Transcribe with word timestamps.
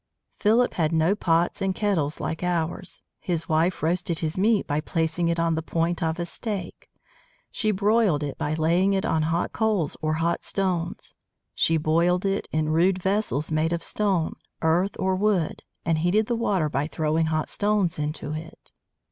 Philip 0.31 0.73
had 0.73 0.91
no 0.91 1.13
pots 1.15 1.61
and 1.61 1.75
kettles 1.75 2.19
like 2.19 2.41
ours. 2.41 3.03
His 3.19 3.47
wife 3.47 3.83
roasted 3.83 4.17
his 4.17 4.35
meat 4.35 4.65
by 4.65 4.81
placing 4.81 5.27
it 5.27 5.39
on 5.39 5.53
the 5.53 5.61
point 5.61 6.01
of 6.01 6.17
a 6.17 6.25
stake. 6.25 6.89
She 7.51 7.69
broiled 7.69 8.23
it 8.23 8.35
by 8.35 8.55
laying 8.55 8.93
it 8.93 9.05
on 9.05 9.21
hot 9.21 9.53
coals 9.53 9.95
or 10.01 10.13
hot 10.13 10.43
stones. 10.43 11.13
She 11.53 11.77
boiled 11.77 12.25
it 12.25 12.47
in 12.51 12.69
rude 12.69 12.97
vessels 12.99 13.51
made 13.51 13.73
of 13.73 13.83
stone, 13.83 14.37
earth, 14.63 14.95
or 14.97 15.15
wood, 15.15 15.61
and 15.85 15.99
heated 15.99 16.25
the 16.25 16.35
water 16.35 16.67
by 16.67 16.87
throwing 16.87 17.27
hot 17.27 17.47
stones 17.47 17.99
into 17.99 18.33
it. 18.33 18.71